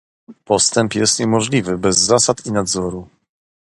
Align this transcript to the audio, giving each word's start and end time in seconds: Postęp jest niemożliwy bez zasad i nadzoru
Postęp 0.45 0.95
jest 0.95 1.19
niemożliwy 1.19 1.77
bez 1.77 1.97
zasad 1.99 2.45
i 2.45 2.51
nadzoru 2.51 3.07